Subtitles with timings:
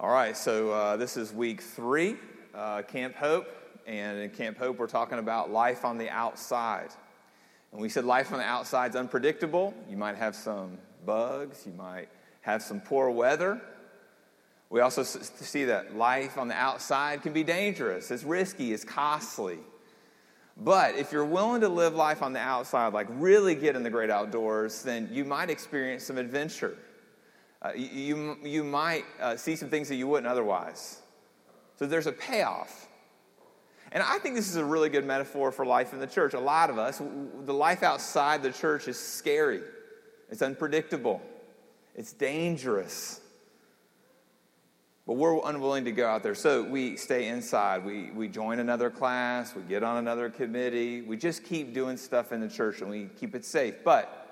[0.00, 2.16] All right, so uh, this is week three,
[2.52, 3.46] uh, Camp Hope.
[3.86, 6.88] And in Camp Hope, we're talking about life on the outside.
[7.70, 9.72] And we said life on the outside is unpredictable.
[9.88, 12.08] You might have some bugs, you might
[12.40, 13.60] have some poor weather.
[14.68, 19.58] We also see that life on the outside can be dangerous, it's risky, it's costly.
[20.56, 23.90] But if you're willing to live life on the outside, like really get in the
[23.90, 26.76] great outdoors, then you might experience some adventure.
[27.64, 31.00] Uh, you, you might uh, see some things that you wouldn't otherwise.
[31.78, 32.88] So there's a payoff.
[33.90, 36.34] And I think this is a really good metaphor for life in the church.
[36.34, 37.00] A lot of us,
[37.44, 39.62] the life outside the church is scary,
[40.30, 41.22] it's unpredictable,
[41.94, 43.20] it's dangerous.
[45.06, 46.34] But we're unwilling to go out there.
[46.34, 47.84] So we stay inside.
[47.84, 49.54] We, we join another class.
[49.54, 51.02] We get on another committee.
[51.02, 53.84] We just keep doing stuff in the church and we keep it safe.
[53.84, 54.23] But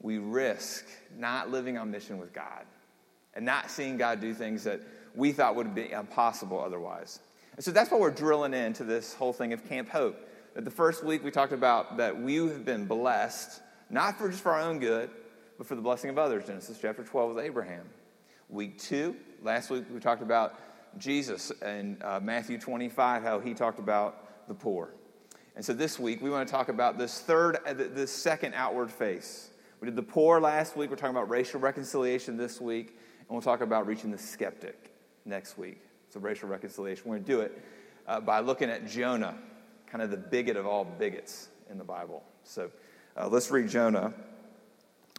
[0.00, 0.86] we risk
[1.16, 2.64] not living on mission with God
[3.34, 4.80] and not seeing God do things that
[5.14, 7.20] we thought would be impossible otherwise.
[7.56, 10.16] And so that's why we're drilling into this whole thing of Camp Hope.
[10.54, 14.42] That the first week we talked about that we have been blessed, not for just
[14.42, 15.10] for our own good,
[15.58, 16.46] but for the blessing of others.
[16.46, 17.84] Genesis chapter 12 with Abraham.
[18.48, 20.54] Week two, last week we talked about
[20.98, 24.90] Jesus and uh, Matthew 25, how he talked about the poor.
[25.56, 28.90] And so this week we want to talk about this third, uh, this second outward
[28.90, 29.50] face
[29.86, 30.90] we did the poor last week.
[30.90, 32.88] We're talking about racial reconciliation this week.
[33.20, 34.90] And we'll talk about reaching the skeptic
[35.24, 35.80] next week.
[36.08, 37.04] So, racial reconciliation.
[37.06, 37.64] We're going to do it
[38.08, 39.36] uh, by looking at Jonah,
[39.86, 42.24] kind of the bigot of all bigots in the Bible.
[42.42, 42.72] So,
[43.16, 44.12] uh, let's read Jonah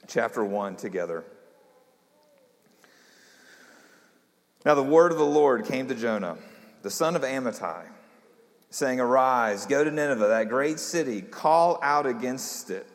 [0.06, 1.24] chapter 1 together.
[4.66, 6.36] Now, the word of the Lord came to Jonah,
[6.82, 7.86] the son of Amittai,
[8.70, 12.86] saying, Arise, go to Nineveh, that great city, call out against it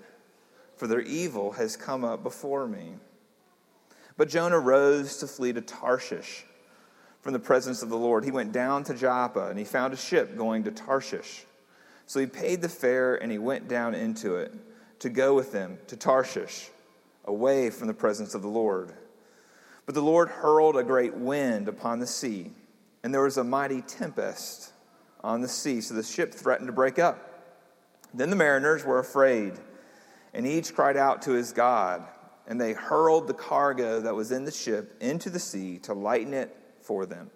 [0.83, 2.95] for their evil has come up before me.
[4.17, 6.45] But Jonah rose to flee to Tarshish
[7.21, 8.25] from the presence of the Lord.
[8.25, 11.45] He went down to Joppa and he found a ship going to Tarshish.
[12.07, 14.53] So he paid the fare and he went down into it
[14.99, 16.69] to go with them to Tarshish,
[17.27, 18.93] away from the presence of the Lord.
[19.87, 22.51] But the Lord hurled a great wind upon the sea,
[23.05, 24.73] and there was a mighty tempest
[25.23, 27.45] on the sea, so the ship threatened to break up.
[28.13, 29.53] Then the mariners were afraid
[30.35, 32.07] and each cried out to his God.
[32.47, 36.35] And they hurled the cargo that was in the ship into the sea to lighten
[36.35, 37.31] it for them.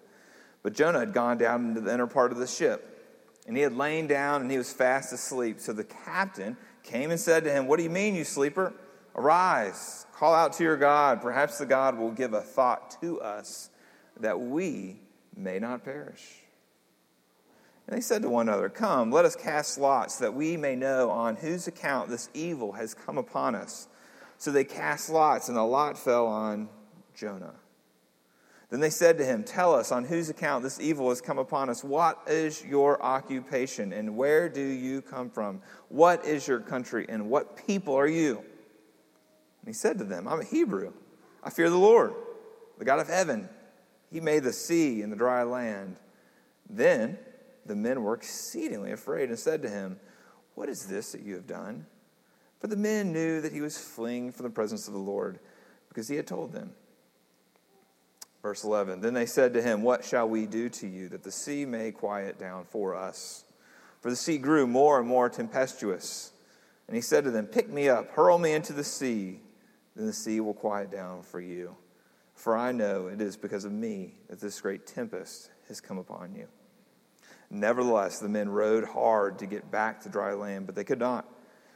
[0.63, 2.93] But Jonah had gone down into the inner part of the ship,
[3.47, 5.61] and he had lain down and he was fast asleep.
[5.61, 8.73] So the captain came and said to him, What do you mean, you sleeper?
[9.15, 11.21] Arise, call out to your God.
[11.21, 13.69] Perhaps the God will give a thought to us
[14.19, 14.99] that we
[15.35, 16.21] may not perish.
[17.87, 21.09] And they said to one another, Come, let us cast lots, that we may know
[21.09, 23.87] on whose account this evil has come upon us.
[24.37, 26.67] So they cast lots, and the lot fell on
[27.15, 27.55] Jonah.
[28.69, 31.69] Then they said to him, Tell us on whose account this evil has come upon
[31.69, 31.81] us.
[31.81, 35.61] What is your occupation, and where do you come from?
[35.87, 38.35] What is your country, and what people are you?
[38.37, 40.91] And he said to them, I'm a Hebrew.
[41.41, 42.13] I fear the Lord,
[42.77, 43.47] the God of heaven.
[44.11, 45.95] He made the sea and the dry land.
[46.69, 47.17] Then
[47.67, 49.99] the men were exceedingly afraid and said to him,
[50.55, 51.85] What is this that you have done?
[52.59, 55.39] For the men knew that he was fleeing from the presence of the Lord
[55.89, 56.71] because he had told them.
[58.41, 61.31] Verse 11 Then they said to him, What shall we do to you that the
[61.31, 63.43] sea may quiet down for us?
[64.01, 66.31] For the sea grew more and more tempestuous.
[66.87, 69.41] And he said to them, Pick me up, hurl me into the sea,
[69.95, 71.75] then the sea will quiet down for you.
[72.33, 76.35] For I know it is because of me that this great tempest has come upon
[76.35, 76.47] you.
[77.49, 81.25] Nevertheless, the men rowed hard to get back to dry land, but they could not.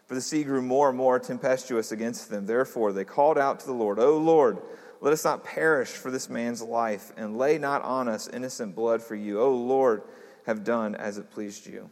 [0.06, 2.46] For the sea grew more and more tempestuous against them.
[2.46, 4.58] Therefore, they called out to the Lord, O Lord,
[5.00, 9.02] let us not perish for this man's life, and lay not on us innocent blood
[9.02, 9.40] for you.
[9.40, 10.04] O Lord,
[10.46, 11.90] have done as it pleased you.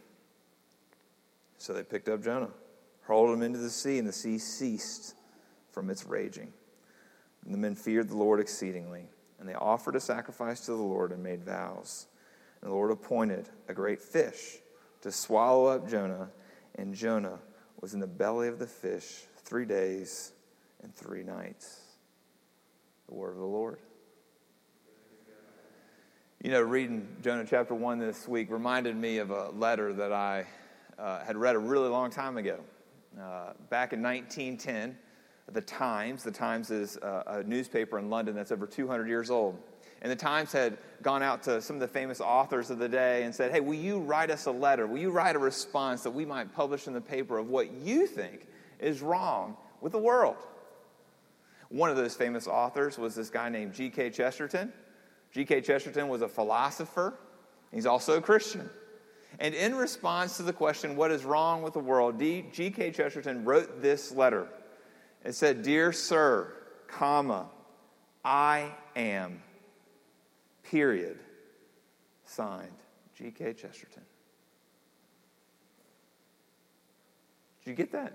[1.58, 2.50] So they picked up Jonah,
[3.02, 5.14] hurled him into the sea, and the sea ceased
[5.72, 6.52] from its raging.
[7.44, 9.08] And the men feared the Lord exceedingly,
[9.38, 12.06] and they offered a sacrifice to the Lord and made vows.
[12.62, 14.58] And the Lord appointed a great fish
[15.02, 16.28] to swallow up Jonah,
[16.76, 17.38] and Jonah
[17.80, 20.32] was in the belly of the fish three days
[20.82, 21.80] and three nights.
[23.08, 23.78] The word of the Lord.
[26.42, 30.46] You know, reading Jonah chapter 1 this week reminded me of a letter that I
[30.98, 32.60] uh, had read a really long time ago.
[33.18, 34.96] Uh, back in 1910,
[35.52, 39.58] The Times, The Times is a, a newspaper in London that's over 200 years old.
[40.02, 43.24] And the Times had gone out to some of the famous authors of the day
[43.24, 44.86] and said, Hey, will you write us a letter?
[44.86, 48.06] Will you write a response that we might publish in the paper of what you
[48.06, 48.46] think
[48.78, 50.36] is wrong with the world?
[51.68, 54.10] One of those famous authors was this guy named G.K.
[54.10, 54.72] Chesterton.
[55.32, 55.60] G.K.
[55.60, 57.14] Chesterton was a philosopher,
[57.72, 58.68] he's also a Christian.
[59.38, 62.18] And in response to the question, What is wrong with the world?
[62.18, 62.90] G.K.
[62.90, 64.48] Chesterton wrote this letter.
[65.24, 66.52] It said, Dear Sir,
[66.88, 67.46] comma,
[68.24, 69.42] I am,
[70.70, 71.18] period,
[72.24, 72.68] signed,
[73.16, 73.54] G.K.
[73.54, 74.02] Chesterton.
[77.64, 78.14] Did you get that?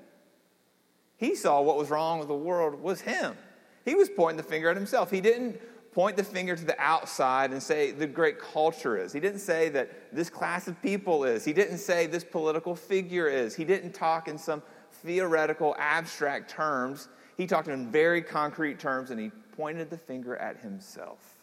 [1.18, 3.36] He saw what was wrong with the world was him.
[3.84, 5.12] He was pointing the finger at himself.
[5.12, 5.60] He didn't
[5.94, 9.14] point the finger to the outside and say the great culture is.
[9.14, 11.46] He didn't say that this class of people is.
[11.46, 13.56] He didn't say this political figure is.
[13.56, 14.62] He didn't talk in some
[14.92, 17.08] theoretical, abstract terms.
[17.38, 21.35] He talked in very concrete terms and he pointed the finger at himself.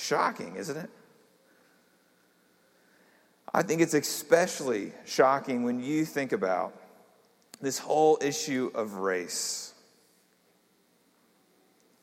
[0.00, 0.88] Shocking, isn't it?
[3.52, 6.72] I think it's especially shocking when you think about
[7.60, 9.74] this whole issue of race.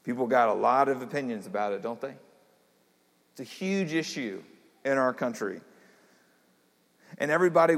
[0.03, 2.13] People got a lot of opinions about it, don't they?
[3.31, 4.43] It's a huge issue
[4.85, 5.61] in our country.
[7.17, 7.75] And everybody,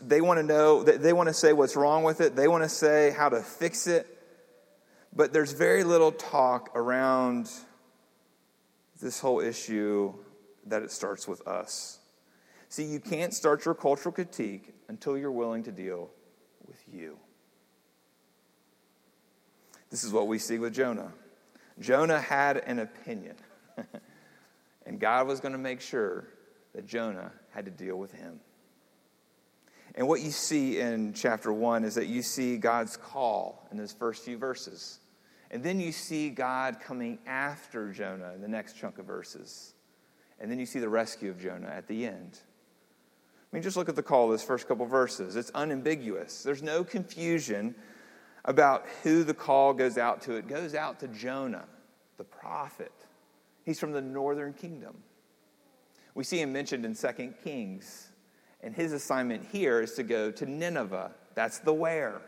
[0.00, 2.70] they want to know, they want to say what's wrong with it, they want to
[2.70, 4.06] say how to fix it.
[5.14, 7.50] But there's very little talk around
[9.02, 10.14] this whole issue
[10.66, 11.98] that it starts with us.
[12.68, 16.08] See, you can't start your cultural critique until you're willing to deal
[16.66, 17.18] with you.
[19.90, 21.12] This is what we see with Jonah.
[21.78, 23.36] Jonah had an opinion,
[24.86, 26.28] and God was going to make sure
[26.74, 28.40] that Jonah had to deal with him.
[29.94, 33.92] And what you see in chapter one is that you see God's call in those
[33.92, 34.98] first few verses.
[35.52, 39.74] And then you see God coming after Jonah in the next chunk of verses.
[40.40, 42.40] And then you see the rescue of Jonah at the end.
[42.40, 45.36] I mean, just look at the call, This first couple verses.
[45.36, 46.42] It's unambiguous.
[46.42, 47.74] There's no confusion
[48.46, 50.32] about who the call goes out to.
[50.32, 51.66] It goes out to Jonah,
[52.16, 52.92] the prophet.
[53.64, 54.96] He's from the northern kingdom.
[56.14, 58.08] We see him mentioned in 2 Kings,
[58.62, 61.12] and his assignment here is to go to Nineveh.
[61.34, 62.22] That's the where.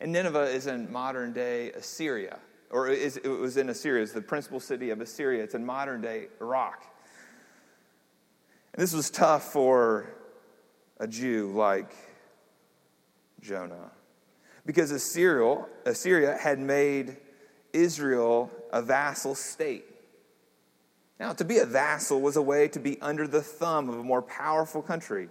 [0.00, 2.38] And Nineveh is in modern day Assyria,
[2.70, 5.42] or it was in Assyria, it's the principal city of Assyria.
[5.42, 6.84] It's in modern day Iraq.
[8.74, 10.14] And this was tough for
[11.00, 11.94] a Jew like
[13.40, 13.90] Jonah.
[14.66, 17.16] Because Assyria, Assyria had made
[17.72, 19.84] Israel a vassal state.
[21.18, 24.04] Now, to be a vassal was a way to be under the thumb of a
[24.04, 25.28] more powerful country.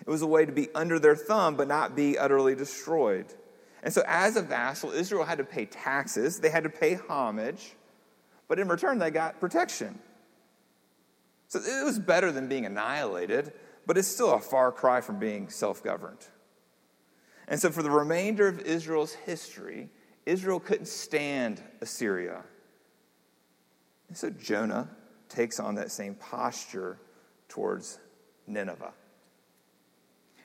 [0.00, 3.26] It was a way to be under their thumb but not be utterly destroyed.
[3.82, 7.74] And so, as a vassal, Israel had to pay taxes, they had to pay homage,
[8.48, 9.98] but in return, they got protection.
[11.48, 13.52] So, it was better than being annihilated
[13.88, 16.28] but it's still a far cry from being self governed.
[17.48, 19.88] And so, for the remainder of Israel's history,
[20.26, 22.42] Israel couldn't stand Assyria.
[24.08, 24.90] And so, Jonah
[25.30, 27.00] takes on that same posture
[27.48, 27.98] towards
[28.46, 28.92] Nineveh.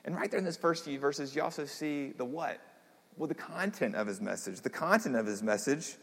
[0.05, 2.61] And right there in those first few verses, you also see the what?
[3.17, 4.61] Well, the content of his message.
[4.61, 5.95] The content of his message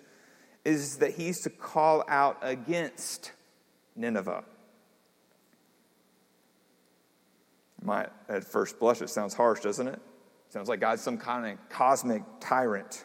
[0.65, 3.33] is that he's to call out against
[3.97, 4.45] Nineveh.
[7.83, 10.01] Might, at first blush, it sounds harsh, doesn't it?
[10.51, 13.05] Sounds like God's some kind of cosmic tyrant.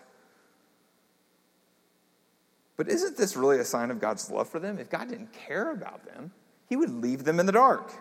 [2.78, 4.80] But isn't this really a sign of God's love for them?
[4.80, 6.32] If God didn't care about them,
[6.68, 7.94] He would leave them in the dark.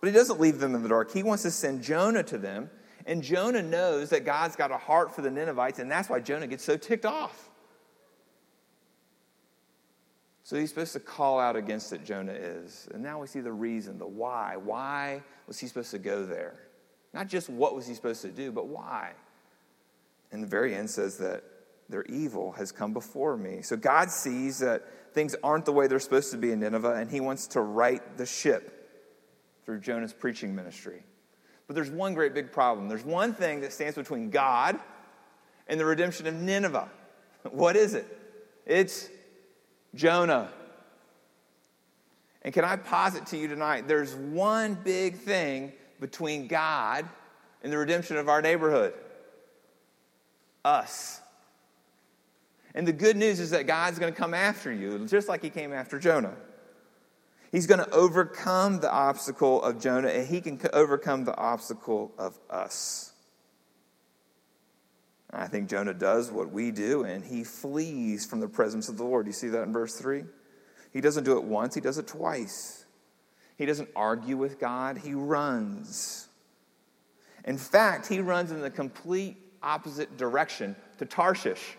[0.00, 1.12] But He doesn't leave them in the dark.
[1.12, 2.70] He wants to send Jonah to them,
[3.06, 6.46] and Jonah knows that God's got a heart for the Ninevites, and that's why Jonah
[6.46, 7.50] gets so ticked off.
[10.42, 12.88] So he's supposed to call out against it, Jonah is.
[12.92, 14.56] And now we see the reason, the why.
[14.56, 16.58] Why was he supposed to go there?
[17.12, 19.12] Not just what was he supposed to do, but why?
[20.32, 21.44] And the very end says that
[21.88, 23.62] their evil has come before me.
[23.62, 27.10] So God sees that things aren't the way they're supposed to be in Nineveh, and
[27.10, 28.76] he wants to right the ship
[29.64, 31.04] through Jonah's preaching ministry.
[31.70, 32.88] But there's one great big problem.
[32.88, 34.76] There's one thing that stands between God
[35.68, 36.90] and the redemption of Nineveh.
[37.48, 38.08] What is it?
[38.66, 39.08] It's
[39.94, 40.50] Jonah.
[42.42, 47.08] And can I posit to you tonight there's one big thing between God
[47.62, 48.92] and the redemption of our neighborhood
[50.64, 51.20] us.
[52.74, 55.50] And the good news is that God's going to come after you, just like He
[55.50, 56.34] came after Jonah.
[57.52, 62.38] He's going to overcome the obstacle of Jonah, and He can overcome the obstacle of
[62.48, 63.10] us.
[65.32, 69.04] I think Jonah does what we do, and he flees from the presence of the
[69.04, 69.26] Lord.
[69.26, 70.24] You see that in verse 3?
[70.92, 72.84] He doesn't do it once, he does it twice.
[73.56, 76.28] He doesn't argue with God, he runs.
[77.44, 81.76] In fact, he runs in the complete opposite direction to Tarshish.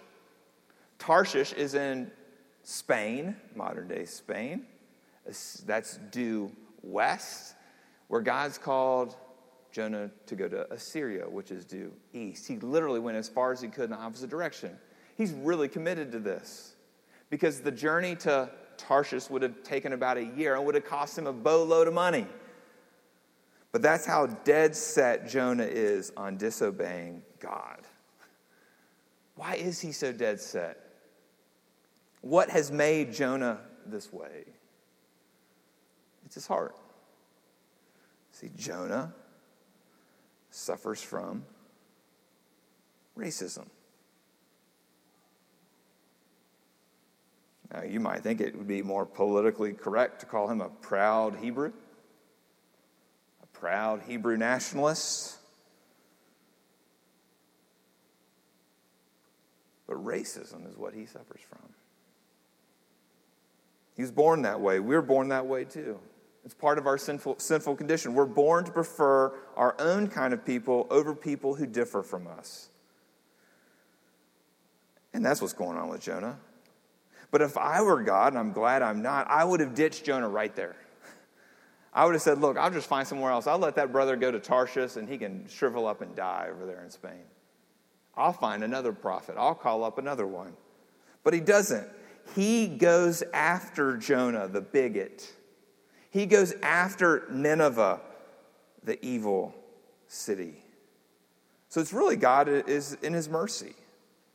[0.98, 2.10] Tarshish is in
[2.64, 4.66] Spain, modern day Spain.
[5.26, 6.52] That's due
[6.82, 7.56] west,
[8.08, 9.16] where God's called
[9.72, 12.48] Jonah to go to Assyria, which is due east.
[12.48, 14.78] He literally went as far as he could in the opposite direction.
[15.16, 16.76] He's really committed to this
[17.30, 21.18] because the journey to Tarshish would have taken about a year and would have cost
[21.18, 22.28] him a boatload of money.
[23.72, 27.80] But that's how dead set Jonah is on disobeying God.
[29.36, 30.78] Why is he so dead set?
[32.22, 34.44] What has made Jonah this way?
[36.32, 36.78] It's his heart.
[38.32, 39.14] See, Jonah
[40.50, 41.44] suffers from
[43.18, 43.66] racism.
[47.74, 51.36] Now, you might think it would be more politically correct to call him a proud
[51.36, 51.74] Hebrew,
[53.44, 55.36] a proud Hebrew nationalist.
[59.86, 61.74] But racism is what he suffers from.
[63.98, 64.80] He was born that way.
[64.80, 66.00] We we're born that way too.
[66.44, 68.14] It's part of our sinful, sinful condition.
[68.14, 72.70] We're born to prefer our own kind of people over people who differ from us.
[75.14, 76.38] And that's what's going on with Jonah.
[77.30, 80.28] But if I were God, and I'm glad I'm not, I would have ditched Jonah
[80.28, 80.76] right there.
[81.94, 83.48] I would have said, Look, I'll just find somewhere else.
[83.48, 86.66] I'll let that brother go to Tarshish and he can shrivel up and die over
[86.66, 87.24] there in Spain.
[88.18, 89.36] I'll find another prophet.
[89.38, 90.54] I'll call up another one.
[91.24, 91.88] But he doesn't.
[92.36, 95.34] He goes after Jonah, the bigot.
[96.12, 98.02] He goes after Nineveh,
[98.84, 99.56] the evil
[100.08, 100.56] city.
[101.70, 103.74] So it's really God is in his mercy.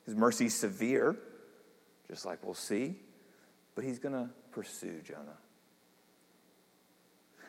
[0.06, 1.16] His mercy is severe,
[2.09, 2.97] just like we'll see,
[3.75, 5.37] but he's going to pursue Jonah.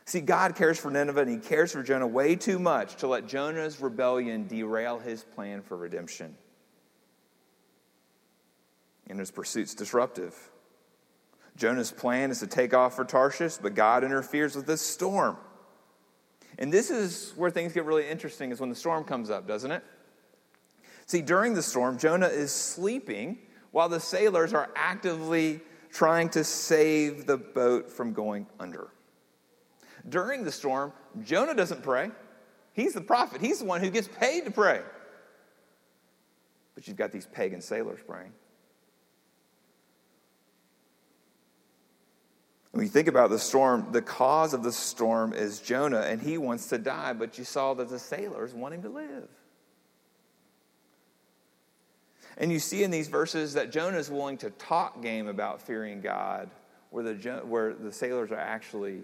[0.04, 3.28] See, God cares for Nineveh and he cares for Jonah way too much to let
[3.28, 6.36] Jonah's rebellion derail his plan for redemption.
[9.10, 10.34] And his pursuit's disruptive.
[11.58, 15.38] Jonah's plan is to take off for Tarshish, but God interferes with this storm.
[16.60, 19.72] And this is where things get really interesting, is when the storm comes up, doesn't
[19.72, 19.84] it?
[21.08, 23.40] See, during the storm, Jonah is sleeping
[23.72, 25.62] while the sailors are actively
[25.92, 28.90] trying to save the boat from going under.
[30.08, 32.12] During the storm, Jonah doesn't pray.
[32.74, 34.82] He's the prophet, he's the one who gets paid to pray.
[36.76, 38.34] But you've got these pagan sailors praying.
[42.78, 46.38] When you think about the storm, the cause of the storm is Jonah, and he
[46.38, 49.28] wants to die, but you saw that the sailors want him to live.
[52.38, 56.02] And you see in these verses that Jonah is willing to talk game about fearing
[56.02, 56.52] God,
[56.92, 59.02] where the, where the sailors are actually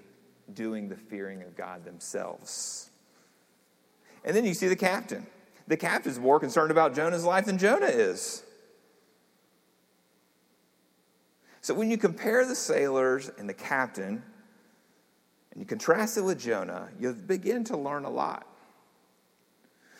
[0.53, 2.92] doing the fearing of God themselves.
[4.24, 5.25] And then you see the captain.
[5.68, 8.42] The captain's more concerned about Jonah's life than Jonah is.
[11.63, 14.22] So when you compare the sailors and the captain,
[15.51, 18.46] and you contrast it with Jonah, you begin to learn a lot.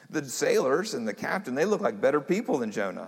[0.10, 3.08] The sailors and the captain, they look like better people than Jonah.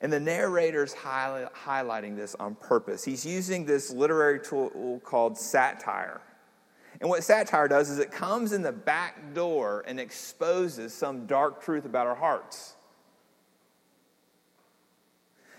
[0.00, 3.02] And the narrator's highlight, highlighting this on purpose.
[3.02, 6.20] He's using this literary tool called satire.
[7.00, 11.64] And what satire does is it comes in the back door and exposes some dark
[11.64, 12.76] truth about our hearts.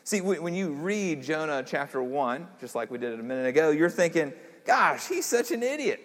[0.05, 3.71] See, when you read Jonah chapter 1, just like we did it a minute ago,
[3.71, 4.33] you're thinking,
[4.63, 5.99] gosh, he's such an idiot.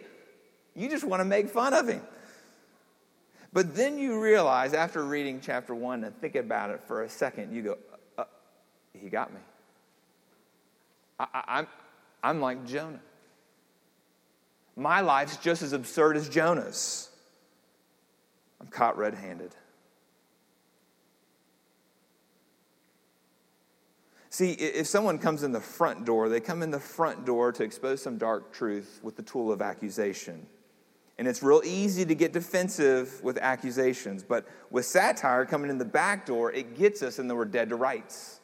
[0.75, 2.01] You just want to make fun of him.
[3.53, 7.55] But then you realize after reading chapter 1 and think about it for a second,
[7.55, 7.79] you go,
[8.17, 8.25] uh,
[8.95, 9.41] he got me.
[11.19, 11.67] I, I, I'm,
[12.23, 13.01] I'm like Jonah.
[14.77, 17.11] My life's just as absurd as Jonah's.
[18.63, 19.55] I'm caught red handed.
[24.33, 27.65] See, if someone comes in the front door, they come in the front door to
[27.65, 30.47] expose some dark truth with the tool of accusation.
[31.19, 35.85] And it's real easy to get defensive with accusations, but with satire coming in the
[35.85, 38.41] back door, it gets us and then we're dead to rights.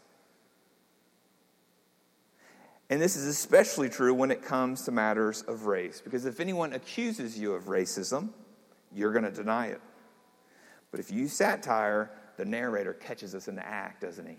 [2.91, 6.73] And this is especially true when it comes to matters of race, because if anyone
[6.73, 8.31] accuses you of racism,
[8.93, 9.81] you're going to deny it.
[10.91, 14.37] But if you satire, the narrator catches us in the act, doesn't he?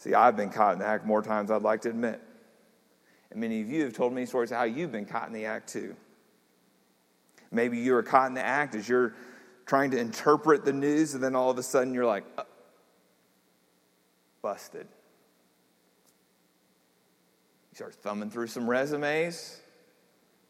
[0.00, 2.22] See, I've been caught in the act more times I'd like to admit.
[3.30, 5.44] And many of you have told me stories of how you've been caught in the
[5.44, 5.94] act too.
[7.52, 9.14] Maybe you were caught in the act as you're
[9.66, 12.44] trying to interpret the news, and then all of a sudden you're like, uh,
[14.40, 14.86] busted.
[17.70, 19.60] You start thumbing through some resumes,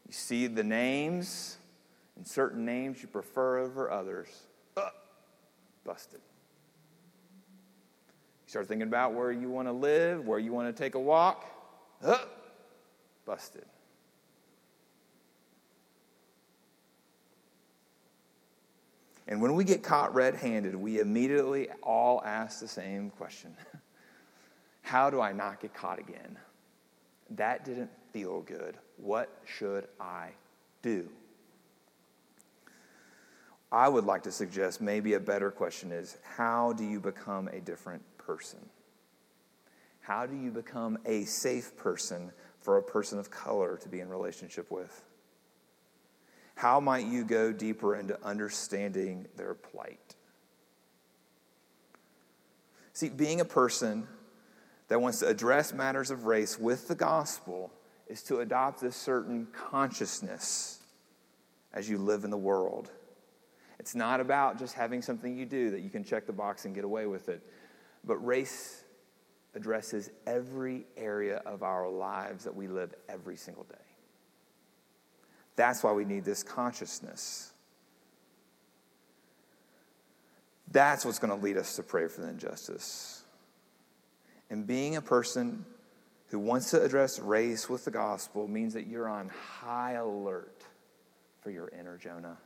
[0.06, 1.56] you see the names,
[2.14, 4.28] and certain names you prefer over others.
[4.76, 4.90] Uh,
[5.84, 6.20] busted.
[8.50, 11.46] Start thinking about where you want to live, where you want to take a walk.
[13.24, 13.64] Busted.
[19.28, 23.54] And when we get caught red handed, we immediately all ask the same question
[24.82, 26.36] How do I not get caught again?
[27.36, 28.76] That didn't feel good.
[28.96, 30.30] What should I
[30.82, 31.08] do?
[33.70, 37.60] I would like to suggest maybe a better question is how do you become a
[37.60, 38.60] different person?
[40.00, 44.08] How do you become a safe person for a person of color to be in
[44.08, 45.04] relationship with?
[46.54, 50.14] How might you go deeper into understanding their plight?
[52.92, 54.06] See, being a person
[54.88, 57.72] that wants to address matters of race with the gospel
[58.08, 60.80] is to adopt a certain consciousness
[61.72, 62.90] as you live in the world.
[63.78, 66.74] It's not about just having something you do that you can check the box and
[66.74, 67.42] get away with it,
[68.04, 68.84] but race
[69.54, 73.76] addresses every area of our lives that we live every single day.
[75.56, 77.52] That's why we need this consciousness.
[80.70, 83.24] That's what's going to lead us to pray for the injustice.
[84.50, 85.64] And being a person
[86.28, 90.62] who wants to address race with the gospel means that you're on high alert
[91.40, 92.38] for your inner Jonah.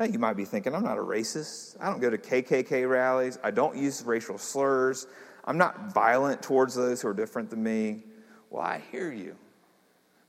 [0.00, 1.76] Now, you might be thinking, I'm not a racist.
[1.78, 3.38] I don't go to KKK rallies.
[3.44, 5.06] I don't use racial slurs.
[5.44, 8.04] I'm not violent towards those who are different than me.
[8.48, 9.36] Well, I hear you.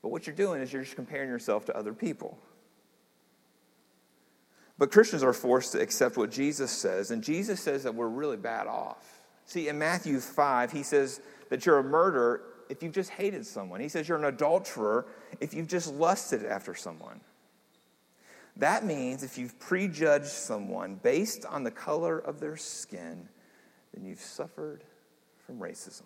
[0.01, 2.37] But what you're doing is you're just comparing yourself to other people.
[4.77, 8.35] But Christians are forced to accept what Jesus says, and Jesus says that we're really
[8.35, 9.21] bad off.
[9.45, 13.79] See, in Matthew 5, he says that you're a murderer if you've just hated someone.
[13.79, 15.05] He says you're an adulterer
[15.39, 17.21] if you've just lusted after someone.
[18.61, 23.27] That means if you've prejudged someone based on the color of their skin,
[23.91, 24.83] then you've suffered
[25.47, 26.03] from racism.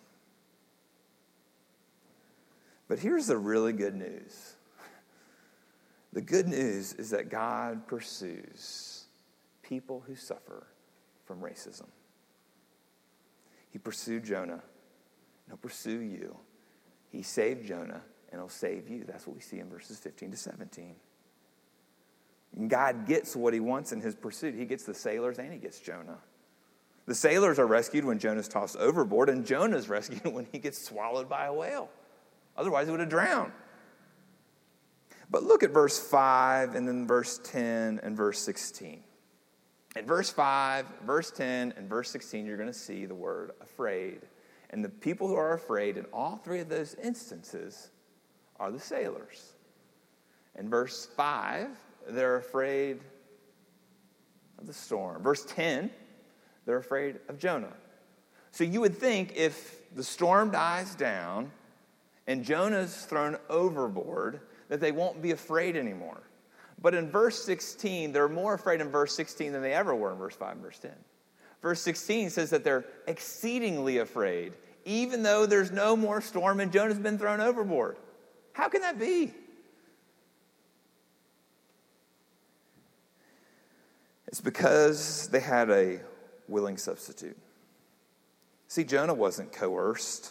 [2.88, 4.56] But here's the really good news
[6.14, 9.04] the good news is that God pursues
[9.62, 10.66] people who suffer
[11.26, 11.88] from racism.
[13.68, 14.62] He pursued Jonah, and
[15.48, 16.34] he'll pursue you.
[17.10, 18.00] He saved Jonah,
[18.32, 19.04] and he'll save you.
[19.06, 20.96] That's what we see in verses 15 to 17.
[22.54, 24.54] And God gets what he wants in his pursuit.
[24.54, 26.18] He gets the sailors and he gets Jonah.
[27.06, 31.28] The sailors are rescued when Jonah's tossed overboard, and Jonah's rescued when he gets swallowed
[31.28, 31.88] by a whale.
[32.56, 33.52] Otherwise, he would have drowned.
[35.30, 39.02] But look at verse 5 and then verse 10 and verse 16.
[39.96, 44.20] In verse 5, verse 10, and verse 16, you're going to see the word afraid.
[44.70, 47.90] And the people who are afraid in all three of those instances
[48.60, 49.54] are the sailors.
[50.58, 51.68] In verse 5,
[52.08, 53.00] they're afraid
[54.58, 55.22] of the storm.
[55.22, 55.90] Verse 10,
[56.64, 57.72] they're afraid of Jonah.
[58.52, 61.50] So you would think if the storm dies down
[62.26, 66.22] and Jonah's thrown overboard, that they won't be afraid anymore.
[66.80, 70.18] But in verse 16, they're more afraid in verse 16 than they ever were in
[70.18, 70.92] verse 5 and verse 10.
[71.62, 74.52] Verse 16 says that they're exceedingly afraid,
[74.84, 77.96] even though there's no more storm and Jonah's been thrown overboard.
[78.52, 79.32] How can that be?
[84.36, 85.98] It's because they had a
[86.46, 87.38] willing substitute.
[88.68, 90.30] See, Jonah wasn't coerced.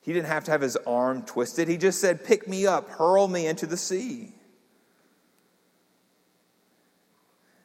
[0.00, 1.68] He didn't have to have his arm twisted.
[1.68, 4.32] He just said, Pick me up, hurl me into the sea.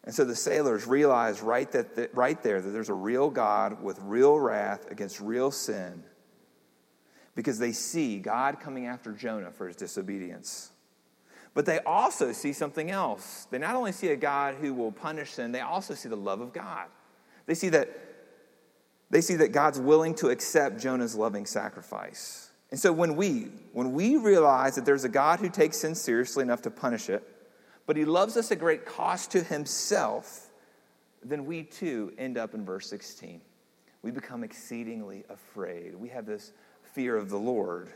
[0.03, 3.81] And so the sailors realized right, that the, right there that there's a real God
[3.81, 6.03] with real wrath against real sin
[7.33, 10.69] because they see God coming after Jonah for his disobedience.
[11.57, 13.47] But they also see something else.
[13.49, 16.39] They not only see a God who will punish sin, they also see the love
[16.39, 16.85] of God.
[17.47, 17.89] They see that
[19.09, 22.51] they see that God's willing to accept Jonah's loving sacrifice.
[22.69, 26.43] And so when we when we realize that there's a God who takes sin seriously
[26.43, 27.27] enough to punish it,
[27.87, 30.51] but he loves us at great cost to himself,
[31.23, 33.41] then we too end up in verse 16.
[34.03, 35.95] We become exceedingly afraid.
[35.95, 37.89] We have this fear of the Lord.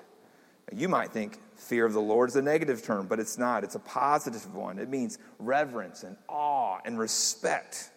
[0.74, 3.64] You might think fear of the Lord is a negative term, but it's not.
[3.64, 4.80] It's a positive one.
[4.80, 7.90] It means reverence and awe and respect.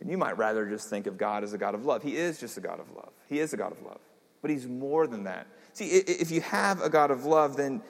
[0.00, 2.02] And you might rather just think of God as a God of love.
[2.02, 3.12] He is just a God of love.
[3.28, 4.00] He is a God of love.
[4.42, 5.46] But He's more than that.
[5.72, 7.82] See, if you have a God of love, then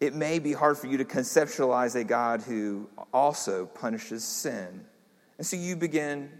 [0.00, 4.84] it may be hard for you to conceptualize a God who also punishes sin.
[5.38, 6.30] And so you begin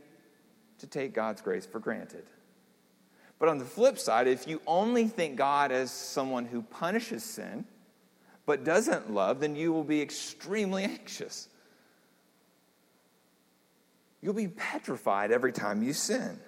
[0.78, 2.24] to take God's grace for granted.
[3.38, 7.64] But on the flip side, if you only think God as someone who punishes sin
[8.46, 11.48] but doesn't love, then you will be extremely anxious.
[14.20, 16.40] You'll be petrified every time you sin.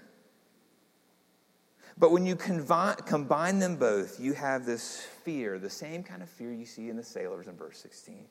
[1.96, 6.50] But when you combine them both, you have this fear, the same kind of fear
[6.50, 8.24] you see in the sailors in verse 16.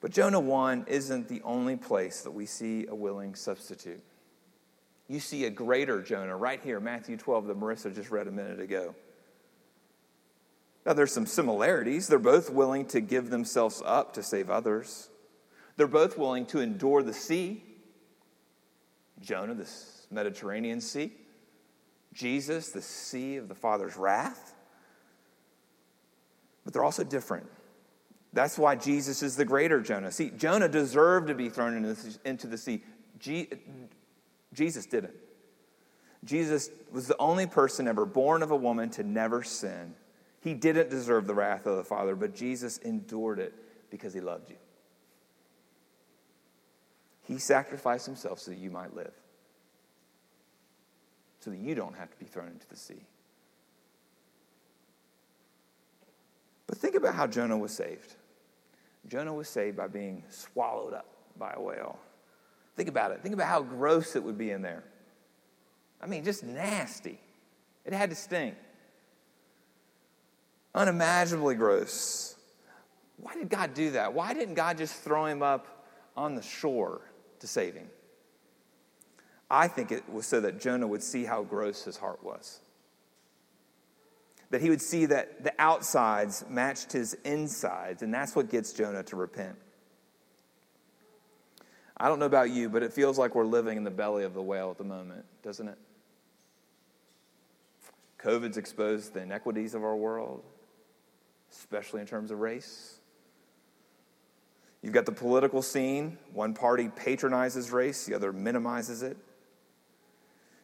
[0.00, 4.02] But Jonah 1 isn't the only place that we see a willing substitute.
[5.08, 8.60] You see a greater Jonah right here, Matthew 12, that Marissa just read a minute
[8.60, 8.94] ago.
[10.86, 12.08] Now, there's some similarities.
[12.08, 15.08] They're both willing to give themselves up to save others,
[15.76, 17.62] they're both willing to endure the sea.
[19.20, 19.68] Jonah, the
[20.10, 21.12] Mediterranean Sea.
[22.12, 24.54] Jesus, the sea of the Father's wrath.
[26.64, 27.46] But they're also different.
[28.32, 30.10] That's why Jesus is the greater Jonah.
[30.10, 31.74] See, Jonah deserved to be thrown
[32.24, 32.82] into the, sea.
[34.54, 35.14] Jesus didn't.
[36.24, 39.94] Jesus was the only person ever born of a woman to never sin.
[40.40, 43.52] He didn't deserve the wrath of the Father, but Jesus endured it
[43.90, 44.56] because he loved you.
[47.22, 49.12] He sacrificed himself so that you might live,
[51.40, 53.06] so that you don't have to be thrown into the sea.
[56.66, 58.14] But think about how Jonah was saved.
[59.08, 61.06] Jonah was saved by being swallowed up
[61.38, 61.98] by a whale.
[62.76, 63.22] Think about it.
[63.22, 64.84] Think about how gross it would be in there.
[66.00, 67.18] I mean, just nasty.
[67.84, 68.56] It had to stink
[70.74, 72.36] unimaginably gross.
[73.16, 74.12] Why did God do that?
[74.12, 77.00] Why didn't God just throw him up on the shore
[77.40, 77.88] to save him?
[79.50, 82.60] I think it was so that Jonah would see how gross his heart was.
[84.50, 89.02] That he would see that the outsides matched his insides, and that's what gets Jonah
[89.04, 89.56] to repent.
[91.96, 94.34] I don't know about you, but it feels like we're living in the belly of
[94.34, 95.78] the whale at the moment, doesn't it?
[98.18, 100.42] COVID's exposed the inequities of our world
[101.54, 102.98] especially in terms of race.
[104.82, 106.18] You've got the political scene.
[106.32, 109.16] One party patronizes race, the other minimizes it.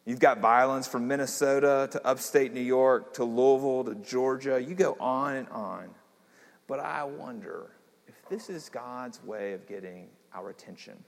[0.05, 4.61] You've got violence from Minnesota to upstate New York to Louisville to Georgia.
[4.61, 5.89] You go on and on.
[6.67, 7.71] But I wonder
[8.07, 11.03] if this is God's way of getting our attention,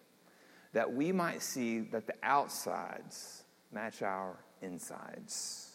[0.74, 5.70] that we might see that the outsides match our insides.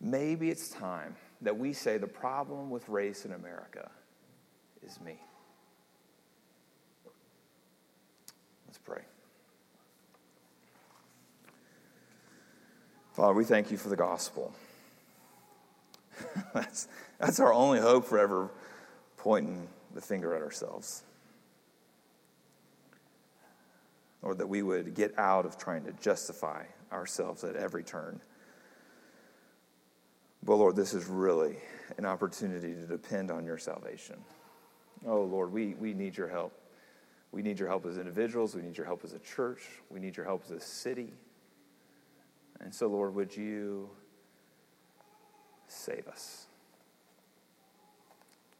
[0.00, 3.90] Maybe it's time that we say the problem with race in America
[4.84, 5.20] is me.
[8.66, 9.02] Let's pray.
[13.12, 14.52] Father, we thank you for the gospel.
[16.54, 18.50] that's, that's our only hope for ever
[19.16, 21.02] pointing the finger at ourselves.
[24.28, 28.20] Or that we would get out of trying to justify ourselves at every turn
[30.48, 31.56] but Lord, this is really
[31.96, 34.16] an opportunity to depend on your salvation.
[35.06, 36.58] Oh, Lord, we, we need your help.
[37.32, 38.54] We need your help as individuals.
[38.54, 39.60] We need your help as a church.
[39.90, 41.12] We need your help as a city.
[42.60, 43.90] And so, Lord, would you
[45.66, 46.46] save us?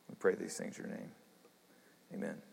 [0.08, 1.10] We pray these things in your name.
[2.12, 2.47] Amen.